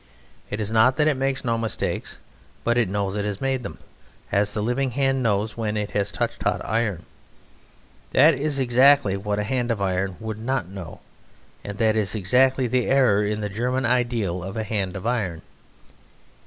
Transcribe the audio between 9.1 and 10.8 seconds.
what a hand of iron would not